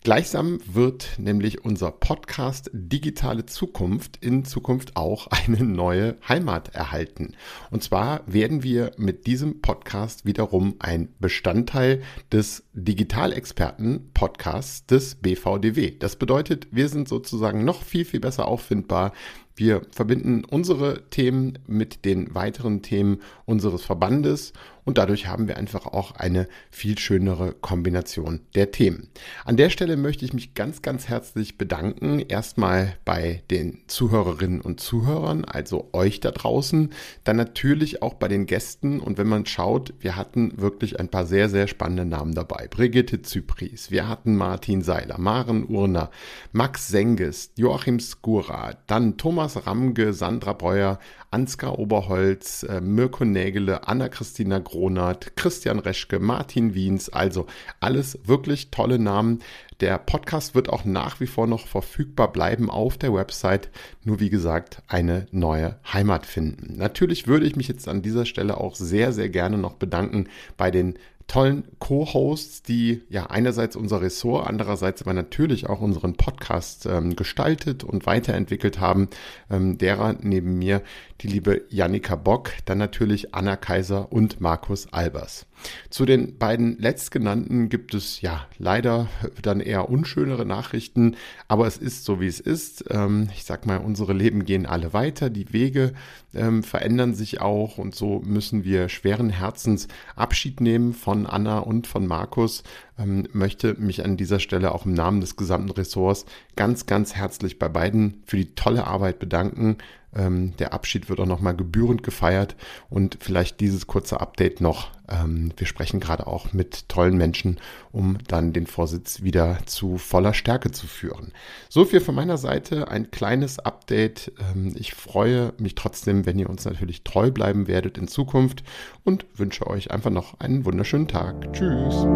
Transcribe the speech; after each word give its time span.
Gleichsam 0.05 0.59
wird 0.67 1.11
nämlich 1.19 1.65
unser 1.65 1.93
Podcast 1.93 2.73
Digitale 2.73 3.47
Zukunft 3.47 4.19
in 4.21 4.45
Zukunft 4.45 4.97
auch 4.97 5.29
eine 5.29 5.63
neue 5.63 6.17
Heimat 6.29 6.75
erhalten. 6.75 7.37
Und 7.71 7.85
zwar 7.85 8.23
werden 8.27 8.65
wir 8.65 8.91
mit 8.97 9.29
diesem 9.29 9.61
Podcast 9.61 10.27
wiederum 10.27 10.75
ein 10.81 11.15
Bestandteil 11.21 12.03
des 12.33 12.65
Digitalexperten-Podcasts 12.73 14.87
des 14.87 15.15
BVDW. 15.15 15.93
Das 16.01 16.17
bedeutet, 16.17 16.67
wir 16.73 16.89
sind 16.89 17.07
sozusagen 17.07 17.65
noch 17.65 17.85
viel, 17.85 18.05
viel 18.05 18.19
besser 18.19 18.49
auffindbar 18.49 19.13
wir 19.55 19.83
verbinden 19.91 20.45
unsere 20.45 21.09
Themen 21.11 21.59
mit 21.67 22.05
den 22.05 22.35
weiteren 22.35 22.83
Themen 22.83 23.21
unseres 23.45 23.83
Verbandes 23.83 24.53
und 24.85 24.99
dadurch 24.99 25.29
haben 25.29 25.47
wir 25.47 25.57
einfach 25.57 25.87
auch 25.87 26.13
eine 26.13 26.49
viel 26.71 26.99
schönere 26.99 27.53
Kombination 27.53 28.41
der 28.55 28.73
Themen. 28.73 29.09
An 29.45 29.57
der 29.57 29.71
Stelle 29.71 29.97
möchte 29.97 30.25
ich 30.25 30.33
mich 30.33 30.55
ganz, 30.55 30.83
ganz 30.83 31.09
herzlich 31.09 31.57
bedanken. 31.57 32.19
Erstmal 32.19 32.97
bei 33.05 33.43
den 33.51 33.83
Zuhörerinnen 33.87 34.61
und 34.61 34.81
Zuhörern, 34.81 35.45
also 35.45 35.91
euch 35.93 36.19
da 36.19 36.33
draußen, 36.33 36.91
dann 37.23 37.37
natürlich 37.37 38.03
auch 38.03 38.15
bei 38.15 38.27
den 38.27 38.47
Gästen 38.47 38.99
und 38.99 39.19
wenn 39.19 39.29
man 39.29 39.47
schaut, 39.47 39.95
wir 40.01 40.17
hatten 40.17 40.61
wirklich 40.61 40.99
ein 40.99 41.09
paar 41.09 41.27
sehr, 41.27 41.49
sehr 41.49 41.69
spannende 41.69 42.05
Namen 42.05 42.35
dabei. 42.35 42.67
Brigitte 42.69 43.23
Zypries, 43.23 43.91
wir 43.91 44.09
hatten 44.09 44.37
Martin 44.37 44.83
Seiler, 44.83 45.19
Maren 45.19 45.65
Urner, 45.69 46.11
Max 46.51 46.89
Senges, 46.89 47.53
Joachim 47.57 48.01
Skura, 48.01 48.75
dann 48.89 49.17
Thomas 49.17 49.42
Ramge, 49.47 50.13
Sandra 50.13 50.53
Breuer, 50.53 50.99
Ansgar 51.31 51.79
Oberholz, 51.79 52.63
äh, 52.63 52.81
Mirko 52.81 53.25
Nägele, 53.25 53.87
Anna-Christina 53.89 54.59
Gronert, 54.59 55.37
Christian 55.37 55.79
Reschke, 55.79 56.19
Martin 56.19 56.75
Wiens, 56.75 57.09
also 57.09 57.47
alles 57.81 58.19
wirklich 58.25 58.71
tolle 58.71 58.99
Namen. 58.99 59.41
Der 59.81 59.99
Podcast 59.99 60.55
wird 60.55 60.69
auch 60.69 60.85
nach 60.85 61.21
wie 61.21 61.27
vor 61.27 61.47
noch 61.47 61.67
verfügbar 61.67 62.31
bleiben 62.33 62.71
auf 62.71 62.99
der 62.99 63.13
Website, 63.15 63.71
nur 64.05 64.21
wie 64.21 64.31
gesagt 64.31 64.83
eine 64.87 65.27
neue 65.33 65.79
Heimat 65.93 66.27
finden. 66.27 66.77
Natürlich 66.77 67.27
würde 67.27 67.47
ich 67.47 67.57
mich 67.57 67.69
jetzt 67.69 67.89
an 67.89 68.03
dieser 68.03 68.27
Stelle 68.27 68.59
auch 68.59 68.77
sehr, 68.77 69.13
sehr 69.13 69.29
gerne 69.29 69.59
noch 69.59 69.75
bedanken 69.75 70.29
bei 70.57 70.71
den 70.71 70.99
tollen 71.33 71.65
Co-Hosts, 71.79 72.63
die 72.63 73.01
ja 73.09 73.25
einerseits 73.25 73.75
unser 73.75 74.03
Ressort, 74.03 74.47
andererseits 74.47 75.01
aber 75.01 75.15
natürlich 75.15 75.67
auch 75.67 75.81
unseren 75.81 76.13
Podcast 76.13 76.85
ähm, 76.85 77.17
gestaltet 77.17 77.85
und 77.85 78.05
weiterentwickelt 78.05 78.81
haben. 78.81 79.09
Ähm, 79.51 79.79
derer 79.79 80.15
neben 80.21 80.59
mir 80.59 80.83
die 81.23 81.29
liebe 81.29 81.63
Jannika 81.71 82.17
Bock, 82.17 82.51
dann 82.67 82.77
natürlich 82.77 83.35
Anna 83.35 83.57
Kaiser 83.57 84.13
und 84.13 84.43
Markus 84.43 84.93
Albers. 84.93 85.47
Zu 85.91 86.05
den 86.05 86.39
beiden 86.39 86.79
letztgenannten 86.79 87.69
gibt 87.69 87.95
es 87.95 88.21
ja 88.21 88.47
leider 88.59 89.09
dann 89.43 89.61
eher 89.61 89.89
unschönere 89.89 90.45
Nachrichten, 90.45 91.17
aber 91.49 91.67
es 91.67 91.77
ist 91.79 92.05
so, 92.05 92.21
wie 92.21 92.27
es 92.27 92.41
ist. 92.41 92.85
Ähm, 92.91 93.29
ich 93.33 93.45
sag 93.45 93.67
mal, 93.67 93.79
unsere 93.79 94.13
Leben 94.13 94.45
gehen 94.45 94.67
alle 94.67 94.93
weiter, 94.93 95.31
die 95.31 95.53
Wege 95.53 95.93
ähm, 96.35 96.63
verändern 96.63 97.15
sich 97.15 97.41
auch 97.41 97.79
und 97.79 97.95
so 97.95 98.21
müssen 98.25 98.65
wir 98.65 98.89
schweren 98.89 99.31
Herzens 99.31 99.89
Abschied 100.17 100.61
nehmen 100.61 100.93
Anna 101.27 101.59
und 101.61 101.87
von 101.87 102.07
Markus. 102.07 102.63
Ähm, 103.03 103.29
möchte 103.33 103.75
mich 103.75 104.05
an 104.05 104.17
dieser 104.17 104.39
Stelle 104.39 104.73
auch 104.73 104.87
im 104.87 104.95
Namen 104.95 105.21
des 105.21 105.37
gesamten 105.37 105.71
Ressorts 105.71 106.27
ganz, 106.57 106.87
ganz 106.87 107.15
herzlich 107.15 107.59
bei 107.59 107.69
beiden 107.69 108.23
für 108.27 108.37
die 108.37 108.55
tolle 108.55 108.87
Arbeit 108.87 109.19
bedanken. 109.19 109.79
Ähm, 110.15 110.55
der 110.59 110.75
Abschied 110.75 111.09
wird 111.09 111.21
auch 111.21 111.27
nochmal 111.27 111.57
gebührend 111.57 112.03
gefeiert 112.03 112.55
und 112.91 113.19
vielleicht 113.21 113.61
dieses 113.61 113.87
kurze 113.87 114.21
Update 114.21 114.61
noch. 114.61 114.91
Ähm, 115.09 115.53
wir 115.57 115.67
sprechen 115.67 116.01
gerade 116.01 116.27
auch 116.27 116.53
mit 116.53 116.89
tollen 116.89 117.17
Menschen, 117.17 117.59
um 117.93 118.19
dann 118.29 118.53
den 118.53 118.67
Vorsitz 118.67 119.23
wieder 119.23 119.59
zu 119.65 119.97
voller 119.97 120.35
Stärke 120.35 120.71
zu 120.71 120.87
führen. 120.87 121.33
So 121.71 121.85
viel 121.85 122.01
von 122.01 122.15
meiner 122.15 122.37
Seite, 122.37 122.89
ein 122.89 123.11
kleines 123.11 123.59
Update. 123.59 124.33
Ähm, 124.55 124.75
ich 124.77 124.93
freue 124.95 125.55
mich 125.59 125.75
trotzdem, 125.75 126.27
wenn 126.27 126.39
ihr 126.39 126.51
uns 126.51 126.67
natürlich 126.67 127.05
treu 127.05 127.31
bleiben 127.31 127.67
werdet 127.67 127.97
in 127.97 128.07
Zukunft 128.07 128.63
und 129.05 129.25
wünsche 129.35 129.67
euch 129.67 129.91
einfach 129.91 130.11
noch 130.11 130.39
einen 130.41 130.67
wunderschönen 130.67 131.09
Tag. 131.09 131.53
Tschüss. 131.55 132.07